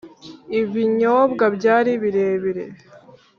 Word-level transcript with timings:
ibinyobwa 0.59 1.45
byari 1.57 1.91
birebire 2.01 2.65